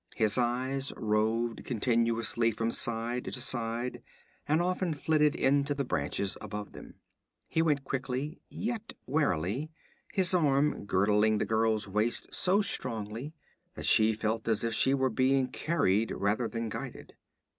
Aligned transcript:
His 0.15 0.35
eyes 0.35 0.91
roved 0.97 1.63
continuously 1.63 2.49
from 2.49 2.71
side 2.71 3.25
to 3.25 3.33
side, 3.39 4.01
and 4.47 4.59
often 4.59 4.95
flitted 4.95 5.35
into 5.35 5.75
the 5.75 5.83
branches 5.85 6.35
above 6.41 6.71
them. 6.71 6.95
He 7.47 7.61
went 7.61 7.83
quickly 7.83 8.41
yet 8.49 8.93
warily, 9.05 9.69
his 10.11 10.33
arm 10.33 10.85
girdling 10.85 11.37
the 11.37 11.45
girl's 11.45 11.87
waist 11.87 12.33
so 12.33 12.63
strongly 12.63 13.35
that 13.75 13.85
she 13.85 14.13
felt 14.13 14.47
as 14.47 14.63
if 14.63 14.73
she 14.73 14.95
were 14.95 15.11
being 15.11 15.49
carried 15.49 16.09
rather 16.09 16.47
than 16.47 16.67
guided. 16.69 17.15